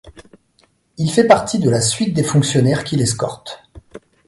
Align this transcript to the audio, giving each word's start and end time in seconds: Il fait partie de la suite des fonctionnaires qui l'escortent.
Il 0.97 1.11
fait 1.11 1.27
partie 1.27 1.59
de 1.59 1.69
la 1.69 1.79
suite 1.79 2.15
des 2.15 2.23
fonctionnaires 2.23 2.83
qui 2.83 2.95
l'escortent. 2.95 3.61